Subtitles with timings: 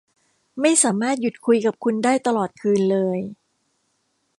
[0.61, 3.19] ไม่สามารถหยุดคุยกับคุณได้ตลอดคืนเลย